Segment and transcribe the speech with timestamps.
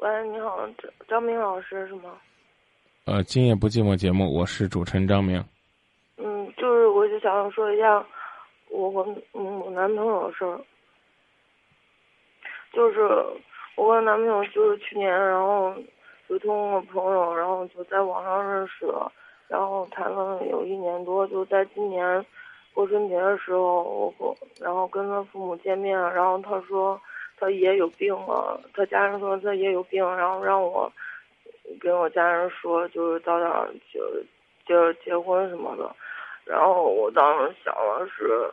[0.00, 2.18] 喂，你好，张张明老师是吗？
[3.04, 5.44] 呃，今夜不寂寞节目，我是主持人张明。
[6.16, 8.02] 嗯，就是我就想说一下
[8.70, 9.02] 我和
[9.34, 10.58] 嗯我男朋友的事儿，
[12.72, 13.02] 就是
[13.76, 15.74] 我和男朋友就是去年，然后
[16.26, 19.12] 就通过朋友，然后就在网上认识了，
[19.48, 22.24] 然后谈了有一年多，就在今年
[22.72, 26.98] 过春节的时候，我和然后跟他父母见面，然后他说
[27.40, 30.92] 他爷有病了，他家人说他爷有病，然后让我
[31.80, 33.50] 跟我家人说，就是早点
[33.92, 34.00] 就
[34.66, 35.90] 就结婚什么的。
[36.44, 38.50] 然后我当时想的是，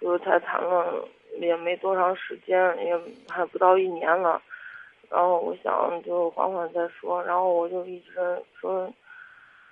[0.00, 1.06] 就是才谈了
[1.38, 2.98] 也没多长时间，也
[3.28, 4.40] 还不到一年了。
[5.10, 7.22] 然后我想就缓缓再说。
[7.22, 8.12] 然后我就一直
[8.58, 8.90] 说，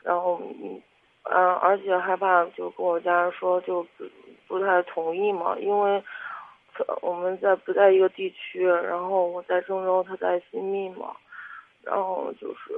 [0.03, 0.83] 然后嗯，
[1.25, 4.05] 嗯，而且害怕就跟我家人说就不
[4.49, 6.03] 不太同意嘛，因为
[7.03, 11.15] 我们在不在一个地区，然后我在郑州，他在新密嘛，
[11.83, 12.75] 然后就是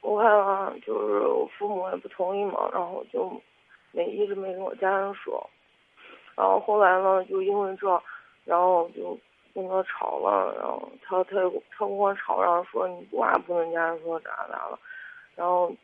[0.00, 3.30] 我害怕就是我父母也不同意嘛，然后就。
[3.92, 5.50] 没一直没跟我家人说，
[6.36, 8.00] 然后后来呢，就因为这，
[8.44, 9.18] 然后就
[9.52, 14.78] 跟他吵了，然后他他他跟我吵，然后说你不话不跟家人说咋咋了，
[15.34, 15.74] 然后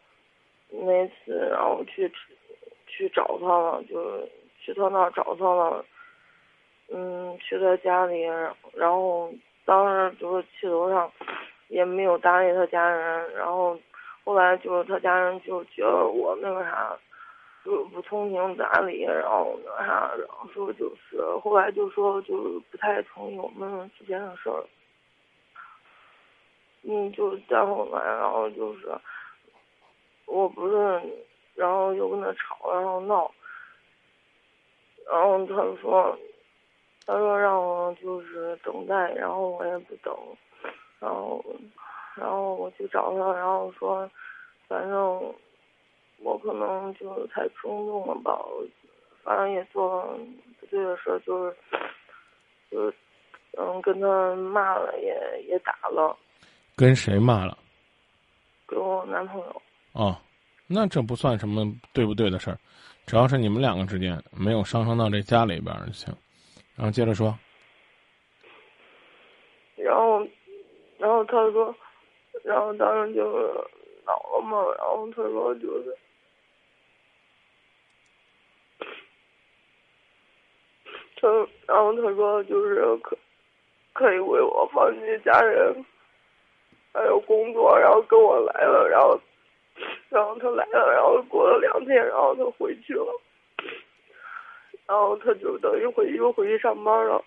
[0.71, 2.09] 那次然后去
[2.87, 5.85] 去找他了，就是去他那找他了，
[7.39, 8.23] 去他家里，
[8.75, 9.33] 然后
[9.65, 11.11] 当时就是气头上，
[11.69, 13.79] 也没有搭理他家人，然后
[14.25, 16.97] 后来就是他家人就觉得我那个啥。
[17.65, 24.63] 就是不通情达理，然后那啥，然后说就是后来就说就是不太同意我们之间的事儿。
[26.83, 28.97] 嗯，就再后来，然后就是
[30.27, 31.03] 我不是，
[31.57, 33.29] 然后又跟他吵，然后闹，
[35.11, 36.17] 然后他说，
[37.07, 40.15] 他说让我就是等待，然后我也不等，
[40.99, 41.45] 然后，
[42.17, 44.11] 然后我去找他，然后说，
[44.69, 45.35] 反正。
[46.21, 48.35] 我可能就是太冲动了吧，
[49.23, 50.19] 反正也做了
[50.59, 51.57] 不对的事，就是，
[52.71, 52.97] 就是，
[53.59, 56.17] 嗯，跟他骂了，也也打了。
[56.75, 57.59] 跟谁骂了？
[58.65, 59.63] 跟我男朋友。
[59.93, 60.17] 哦，
[60.67, 62.57] 那这不算什么对不对的事儿，
[63.05, 66.17] 只要是你们两个之间没有上升到这家里边就行。
[66.77, 67.37] 然后接着说。
[69.77, 70.27] 然后，
[70.99, 71.75] 然后他说，
[72.43, 73.23] 然后当时就
[74.05, 75.97] 恼了嘛，然后他说就是。
[81.19, 81.29] 他，
[81.67, 83.17] 然后他说就是可，
[83.95, 85.85] 可以为我放弃家人，
[86.93, 89.19] 还有工作，然后跟我来了，然后，
[90.11, 93.21] 然后他来了，然后过了两天，然后他回去了，
[94.87, 97.25] 然后他就等于回又回去上班了，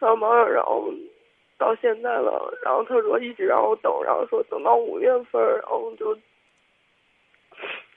[0.00, 0.92] 上班了，然后
[1.58, 6.16] 到现在了，然后他说一直让我等，然后说等到五月份，然后就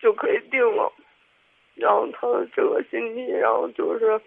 [0.01, 0.91] 就可以定了，
[1.75, 4.21] 然后他这个星期，然后就是。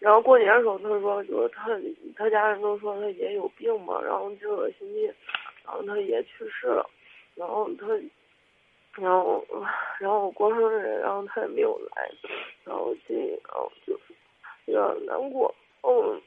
[0.00, 1.70] 然后过年的时候，他说就是他
[2.14, 5.06] 他家人都说他爷有病嘛，然后这个星期，
[5.64, 6.84] 然后他爷去世了，
[7.34, 7.86] 然后他，
[8.96, 9.44] 然后
[9.98, 12.10] 然后我过生日，然后他也没有来，
[12.64, 13.98] 然后心里然后就
[14.66, 16.20] 有点难过，嗯，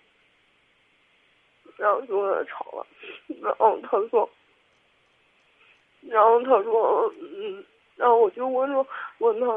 [1.78, 2.86] 然后就跟他吵了，
[3.42, 4.30] 然后他说，
[6.02, 7.64] 然后他说嗯。
[7.98, 8.86] 然后我就问说，
[9.18, 9.48] 问他，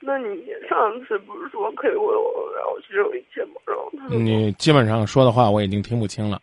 [0.00, 3.60] 那你上次不是说可以为我然后接受一切吗？
[3.66, 6.40] 然后他，你基本上说的话我已经听不清了，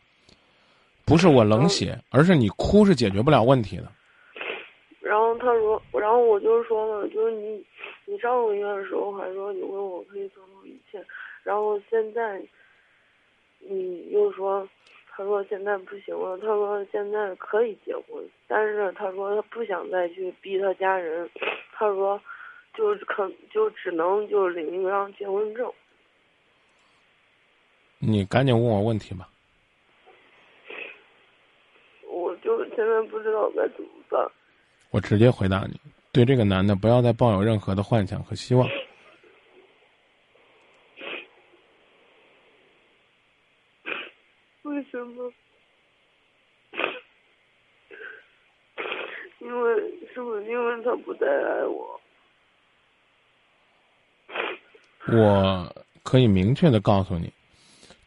[1.05, 3.91] 不是我冷血，而是你哭是解决不了问题的。
[6.23, 7.65] 我就说了，就是你，
[8.05, 11.03] 你上个月的时候还说你为我可以做到一切，
[11.43, 12.41] 然后现在，
[13.59, 14.67] 你又说。
[15.15, 21.29] 他说现在不行了，他说现在可以结婚，但是他说他不想再去逼他家人，
[21.71, 22.19] 他说，
[22.73, 25.71] 就可就只能就领一张结婚证。
[27.99, 29.29] 你赶紧问我问题吧。
[32.07, 34.27] 我就现在不知道该怎么办。
[34.89, 35.79] 我直接回答你，
[36.13, 38.69] 对这个男的不要再抱有任何的幻想和希望。
[44.61, 45.33] 为什么？
[49.39, 49.75] 因为
[50.13, 51.99] 是不是因为他不再爱我？
[55.07, 57.33] 我可以明确的告诉你，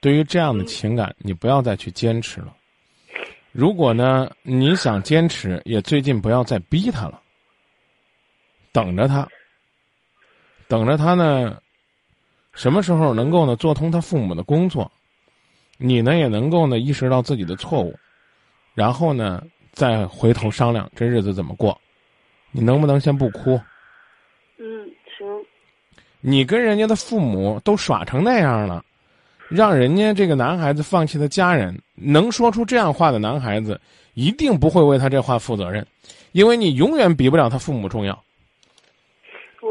[0.01, 2.57] 对于这样的情感，你不要再去坚持了。
[3.51, 7.21] 如果呢，你想坚持，也最近不要再逼他了。
[8.77, 9.27] 等着他，
[10.69, 11.59] 等着他呢，
[12.53, 14.93] 什么时候能够呢做通他父母的工作？
[15.79, 17.99] 你呢也能够呢意识到自己的错误，
[18.75, 19.43] 然后呢，
[19.73, 21.81] 再回头商量这日子怎么过。
[22.51, 23.59] 你能不能先不哭？
[24.59, 24.85] 嗯，
[25.17, 25.27] 行。
[26.21, 28.85] 你跟人家的父母都耍成那样了，
[29.49, 33.81] 让人家这个男孩子放弃他家人，能说出这样话的男孩子，
[34.13, 35.87] 一定不会为他这话负责任，
[36.33, 38.23] 因为你永远比不了他父母重要。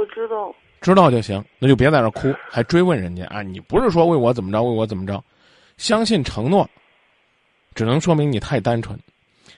[0.07, 0.53] 知道。
[0.81, 3.41] 知道就行，那就别在这哭，还追问人家啊！
[3.41, 5.23] 你不是说为我怎么着，为我怎么着？
[5.77, 6.69] 相信承诺，
[7.73, 8.95] 只能说明你太单纯；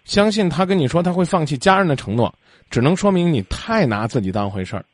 [0.05, 2.33] 相信他跟你说他会放弃家人的承诺，
[2.69, 4.85] 只能说明你太拿自己当回事儿。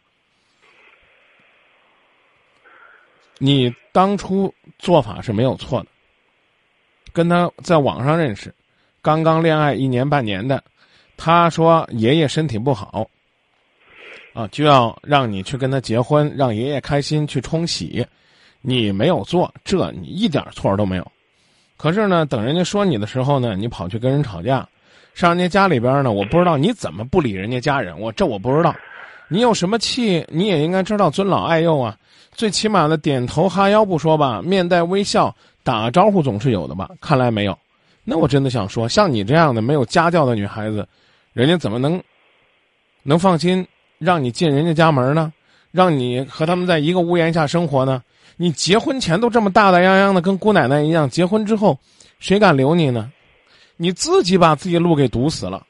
[3.38, 5.88] 你当初做法是没有错的，
[7.12, 8.52] 跟他在网上认识，
[9.04, 10.64] 刚刚恋爱一年半年的，
[11.16, 13.08] 他说爷爷身体不好。
[14.34, 18.06] 啊，就要让你去跟他结婚，让爷爷开心去冲喜，
[18.62, 21.12] 你没有做，这你一点错都没有。
[21.78, 24.68] 可是呢，等人家说你的时候呢，你跑去跟人吵架，
[25.14, 28.76] 上人家家里边呢，我不知道你怎么不理人家家人，我这我不知道。
[29.28, 31.98] 你有什么气，你也应该知道尊老爱幼啊，
[32.32, 35.34] 最起码的点头哈腰不说吧，面带微笑
[35.64, 36.90] 打个招呼总是有的吧？
[37.02, 37.58] 看来没有。
[38.04, 40.88] 那我真的想说，像你这样的没有家教的女孩子，
[41.34, 42.02] 人家怎么能
[43.04, 43.66] 能放心？
[44.04, 45.32] 让你进人家家门呢，
[45.72, 48.04] 让你和他们在一个屋檐下生活呢？
[48.36, 51.78] 你结婚前都这么大大泱泱的，跟姑奶奶一样，结婚之后，
[52.20, 53.12] 谁敢留你呢？
[53.78, 55.66] 你自己把自己路给堵死了。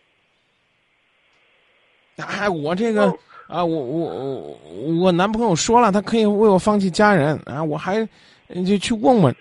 [2.18, 3.08] 哎，我这个
[3.48, 4.58] 啊，我我我
[5.02, 8.08] 我男朋友说了，他可以为我放弃家人啊，我还
[8.66, 9.36] 就去问问。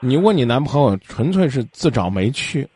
[0.00, 2.68] 你问你男朋友，纯粹是自找没趣，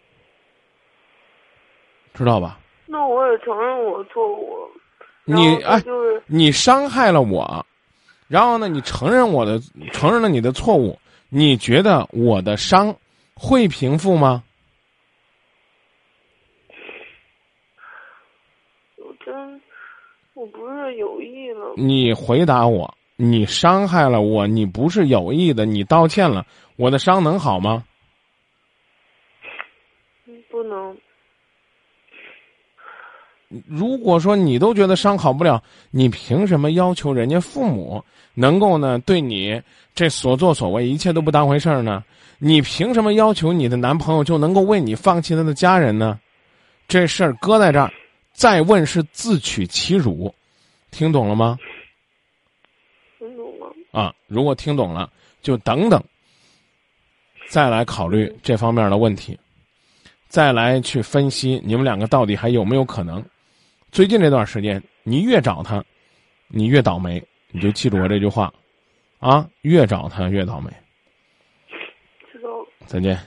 [2.15, 2.59] 知道吧？
[2.87, 4.47] 那我也承认我错误。
[5.26, 5.82] 你哎，
[6.26, 7.67] 你伤害了我，
[8.28, 8.69] 然后呢？
[8.69, 9.61] 你承认我的，
[9.93, 12.96] 承认了你的错误，你觉得我的伤
[13.34, 14.44] 会平复吗？
[18.96, 19.61] 我真，
[20.34, 21.61] 我不是有意的。
[21.76, 26.46] 你回答我，你伤害了我，你不是有意的，你道歉了，
[26.76, 27.84] 我的伤能好吗？
[30.49, 30.96] 不能。
[33.67, 38.03] 如果说你都觉得伤好不了，你凭什么要求人家父母
[38.35, 39.61] 能够呢对你
[39.94, 42.05] 这所作所为一切都不当回事儿呢？
[42.38, 46.20] 你凭什么要求你的男朋友就能够为你放弃他的家人呢？
[46.87, 47.91] 这事儿搁在这儿，
[48.32, 50.32] 再问是自取其辱，
[50.91, 51.59] 听懂了吗？
[53.19, 53.67] 听懂了。
[53.91, 55.11] 啊，如果听懂了，
[55.41, 56.02] 就等等，
[57.49, 59.38] 再来考虑这方面的问题，
[60.29, 63.25] 再来去分析你们两个到底还有没有可能。
[63.97, 65.83] 最近这段时间，你越找他，
[66.49, 67.25] 你越倒霉。
[67.51, 68.53] 你就记住我这句话，
[69.21, 70.71] 啊，越找他越倒霉。
[72.31, 72.67] 知道了。
[72.85, 73.19] 再见。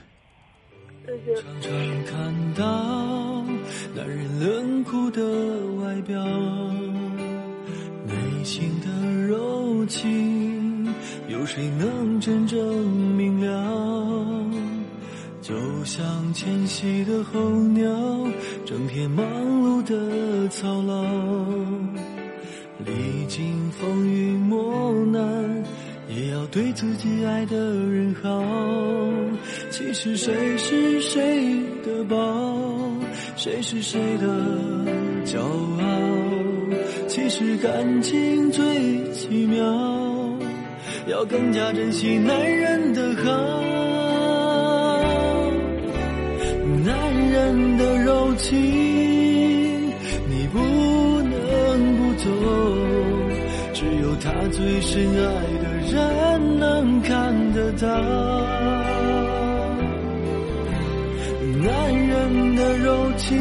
[1.04, 1.34] 再见。
[1.34, 1.72] 常常
[2.04, 3.42] 看到
[3.96, 5.20] 男人冷酷的
[5.82, 6.24] 外表，
[8.06, 10.86] 内心的柔情，
[11.26, 12.86] 有谁能真正
[13.16, 14.46] 明了？
[15.42, 15.52] 就
[15.84, 17.40] 像迁徙的候
[17.70, 17.90] 鸟，
[18.64, 19.26] 整天忙
[23.70, 25.64] 风雨磨难，
[26.08, 28.42] 也要对自己爱的人好。
[29.70, 32.16] 其实谁是谁的宝，
[33.36, 34.26] 谁是谁的
[35.24, 35.84] 骄傲？
[37.08, 38.64] 其实感情最
[39.12, 39.64] 奇妙，
[41.06, 43.30] 要更加珍惜男人的好。
[46.84, 48.56] 男人的柔情，
[50.28, 50.58] 你不
[51.22, 52.30] 能不走，
[54.40, 55.18] 他最深爱
[55.60, 57.86] 的人能看得到。
[61.62, 63.36] 男人的柔情，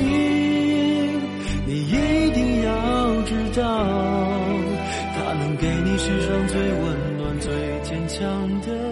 [1.66, 3.64] 你一定要知道，
[5.16, 7.50] 他能给你世上最温暖、最
[7.84, 8.89] 坚强的。